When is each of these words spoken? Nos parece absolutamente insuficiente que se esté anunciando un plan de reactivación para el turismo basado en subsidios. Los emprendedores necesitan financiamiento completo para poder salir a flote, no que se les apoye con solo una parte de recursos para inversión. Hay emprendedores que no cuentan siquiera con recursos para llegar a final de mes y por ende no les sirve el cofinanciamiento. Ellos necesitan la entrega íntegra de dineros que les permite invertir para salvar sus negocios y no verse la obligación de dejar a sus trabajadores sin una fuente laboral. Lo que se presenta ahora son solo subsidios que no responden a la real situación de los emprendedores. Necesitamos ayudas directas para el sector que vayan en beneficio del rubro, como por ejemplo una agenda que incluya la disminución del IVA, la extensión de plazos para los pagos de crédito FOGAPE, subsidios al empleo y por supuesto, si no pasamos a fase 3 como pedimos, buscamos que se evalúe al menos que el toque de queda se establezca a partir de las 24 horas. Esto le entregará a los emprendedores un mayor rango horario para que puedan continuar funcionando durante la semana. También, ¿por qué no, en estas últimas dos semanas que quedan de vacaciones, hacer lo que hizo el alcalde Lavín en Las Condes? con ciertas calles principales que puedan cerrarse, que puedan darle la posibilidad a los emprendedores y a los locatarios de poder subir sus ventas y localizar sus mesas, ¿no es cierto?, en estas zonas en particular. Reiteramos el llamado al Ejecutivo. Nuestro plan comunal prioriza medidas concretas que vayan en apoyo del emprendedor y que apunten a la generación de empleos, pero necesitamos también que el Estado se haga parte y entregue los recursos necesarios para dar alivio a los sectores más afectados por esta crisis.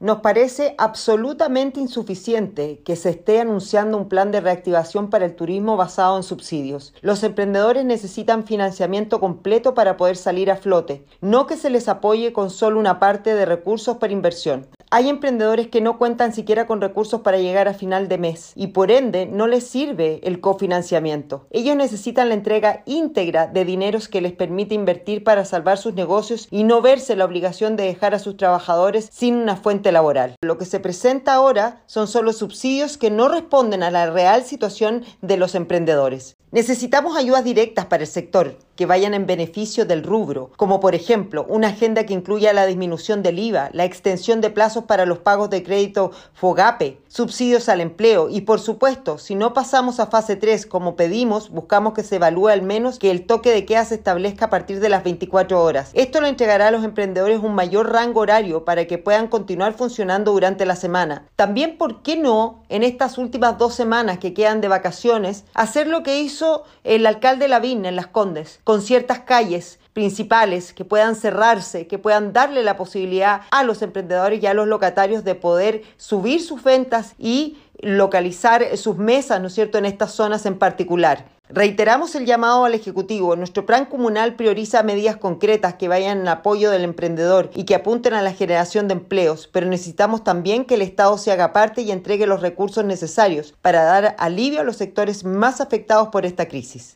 Nos 0.00 0.20
parece 0.20 0.76
absolutamente 0.78 1.80
insuficiente 1.80 2.82
que 2.84 2.94
se 2.94 3.10
esté 3.10 3.40
anunciando 3.40 3.98
un 3.98 4.08
plan 4.08 4.30
de 4.30 4.40
reactivación 4.40 5.10
para 5.10 5.24
el 5.24 5.34
turismo 5.34 5.76
basado 5.76 6.16
en 6.16 6.22
subsidios. 6.22 6.94
Los 7.00 7.24
emprendedores 7.24 7.84
necesitan 7.84 8.46
financiamiento 8.46 9.18
completo 9.18 9.74
para 9.74 9.96
poder 9.96 10.16
salir 10.16 10.52
a 10.52 10.56
flote, 10.56 11.04
no 11.20 11.48
que 11.48 11.56
se 11.56 11.68
les 11.68 11.88
apoye 11.88 12.32
con 12.32 12.50
solo 12.50 12.78
una 12.78 13.00
parte 13.00 13.34
de 13.34 13.44
recursos 13.44 13.96
para 13.96 14.12
inversión. 14.12 14.68
Hay 14.90 15.10
emprendedores 15.10 15.68
que 15.68 15.82
no 15.82 15.98
cuentan 15.98 16.32
siquiera 16.32 16.66
con 16.66 16.80
recursos 16.80 17.20
para 17.20 17.36
llegar 17.36 17.68
a 17.68 17.74
final 17.74 18.08
de 18.08 18.16
mes 18.16 18.52
y 18.54 18.68
por 18.68 18.90
ende 18.90 19.26
no 19.26 19.46
les 19.46 19.66
sirve 19.66 20.18
el 20.22 20.40
cofinanciamiento. 20.40 21.46
Ellos 21.50 21.76
necesitan 21.76 22.30
la 22.30 22.34
entrega 22.34 22.84
íntegra 22.86 23.46
de 23.46 23.66
dineros 23.66 24.08
que 24.08 24.22
les 24.22 24.32
permite 24.32 24.74
invertir 24.74 25.24
para 25.24 25.44
salvar 25.44 25.76
sus 25.76 25.92
negocios 25.92 26.48
y 26.50 26.64
no 26.64 26.80
verse 26.80 27.16
la 27.16 27.26
obligación 27.26 27.76
de 27.76 27.84
dejar 27.84 28.14
a 28.14 28.18
sus 28.18 28.38
trabajadores 28.38 29.10
sin 29.12 29.34
una 29.34 29.56
fuente 29.56 29.92
laboral. 29.92 30.36
Lo 30.40 30.56
que 30.56 30.64
se 30.64 30.80
presenta 30.80 31.34
ahora 31.34 31.82
son 31.84 32.08
solo 32.08 32.32
subsidios 32.32 32.96
que 32.96 33.10
no 33.10 33.28
responden 33.28 33.82
a 33.82 33.90
la 33.90 34.10
real 34.10 34.42
situación 34.44 35.04
de 35.20 35.36
los 35.36 35.54
emprendedores. 35.54 36.38
Necesitamos 36.50 37.14
ayudas 37.14 37.44
directas 37.44 37.84
para 37.84 38.04
el 38.04 38.08
sector 38.08 38.56
que 38.74 38.86
vayan 38.86 39.12
en 39.12 39.26
beneficio 39.26 39.84
del 39.84 40.02
rubro, 40.02 40.50
como 40.56 40.80
por 40.80 40.94
ejemplo 40.94 41.44
una 41.46 41.68
agenda 41.68 42.06
que 42.06 42.14
incluya 42.14 42.54
la 42.54 42.64
disminución 42.64 43.22
del 43.22 43.38
IVA, 43.38 43.68
la 43.74 43.84
extensión 43.84 44.40
de 44.40 44.48
plazos 44.48 44.84
para 44.84 45.04
los 45.04 45.18
pagos 45.18 45.50
de 45.50 45.62
crédito 45.62 46.10
FOGAPE, 46.32 47.02
subsidios 47.08 47.68
al 47.68 47.80
empleo 47.80 48.28
y 48.30 48.42
por 48.42 48.60
supuesto, 48.60 49.18
si 49.18 49.34
no 49.34 49.52
pasamos 49.52 50.00
a 50.00 50.06
fase 50.06 50.36
3 50.36 50.66
como 50.66 50.96
pedimos, 50.96 51.50
buscamos 51.50 51.94
que 51.94 52.02
se 52.02 52.16
evalúe 52.16 52.48
al 52.48 52.62
menos 52.62 52.98
que 52.98 53.10
el 53.10 53.26
toque 53.26 53.50
de 53.50 53.64
queda 53.64 53.84
se 53.84 53.96
establezca 53.96 54.46
a 54.46 54.50
partir 54.50 54.80
de 54.80 54.88
las 54.88 55.04
24 55.04 55.62
horas. 55.62 55.90
Esto 55.94 56.20
le 56.20 56.28
entregará 56.28 56.68
a 56.68 56.70
los 56.70 56.84
emprendedores 56.84 57.40
un 57.40 57.54
mayor 57.54 57.92
rango 57.92 58.20
horario 58.20 58.64
para 58.64 58.86
que 58.86 58.98
puedan 58.98 59.28
continuar 59.28 59.74
funcionando 59.74 60.32
durante 60.32 60.66
la 60.66 60.76
semana. 60.76 61.26
También, 61.36 61.76
¿por 61.78 62.02
qué 62.02 62.16
no, 62.16 62.62
en 62.68 62.82
estas 62.82 63.18
últimas 63.18 63.58
dos 63.58 63.74
semanas 63.74 64.18
que 64.18 64.34
quedan 64.34 64.60
de 64.60 64.68
vacaciones, 64.68 65.44
hacer 65.54 65.88
lo 65.88 66.02
que 66.02 66.20
hizo 66.20 66.64
el 66.84 67.06
alcalde 67.06 67.48
Lavín 67.48 67.84
en 67.84 67.96
Las 67.96 68.06
Condes? 68.06 68.28
con 68.64 68.82
ciertas 68.82 69.20
calles 69.20 69.78
principales 69.92 70.72
que 70.72 70.84
puedan 70.84 71.16
cerrarse, 71.16 71.86
que 71.86 71.98
puedan 71.98 72.32
darle 72.32 72.62
la 72.62 72.76
posibilidad 72.76 73.42
a 73.50 73.64
los 73.64 73.82
emprendedores 73.82 74.42
y 74.42 74.46
a 74.46 74.54
los 74.54 74.68
locatarios 74.68 75.24
de 75.24 75.34
poder 75.34 75.82
subir 75.96 76.42
sus 76.42 76.62
ventas 76.62 77.14
y 77.18 77.58
localizar 77.80 78.76
sus 78.76 78.96
mesas, 78.96 79.40
¿no 79.40 79.48
es 79.48 79.54
cierto?, 79.54 79.78
en 79.78 79.84
estas 79.84 80.12
zonas 80.12 80.46
en 80.46 80.58
particular. 80.58 81.26
Reiteramos 81.50 82.14
el 82.14 82.26
llamado 82.26 82.66
al 82.66 82.74
Ejecutivo. 82.74 83.34
Nuestro 83.34 83.64
plan 83.64 83.86
comunal 83.86 84.34
prioriza 84.34 84.82
medidas 84.82 85.16
concretas 85.16 85.74
que 85.74 85.88
vayan 85.88 86.20
en 86.20 86.28
apoyo 86.28 86.70
del 86.70 86.84
emprendedor 86.84 87.50
y 87.54 87.64
que 87.64 87.74
apunten 87.74 88.12
a 88.12 88.20
la 88.20 88.34
generación 88.34 88.86
de 88.86 88.92
empleos, 88.92 89.48
pero 89.50 89.66
necesitamos 89.66 90.22
también 90.22 90.66
que 90.66 90.74
el 90.74 90.82
Estado 90.82 91.16
se 91.16 91.32
haga 91.32 91.54
parte 91.54 91.80
y 91.80 91.90
entregue 91.90 92.26
los 92.26 92.42
recursos 92.42 92.84
necesarios 92.84 93.54
para 93.62 93.84
dar 93.84 94.14
alivio 94.18 94.60
a 94.60 94.64
los 94.64 94.76
sectores 94.76 95.24
más 95.24 95.62
afectados 95.62 96.08
por 96.08 96.26
esta 96.26 96.48
crisis. 96.48 96.86